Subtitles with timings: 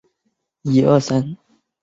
[0.63, 1.37] 萨莱尚。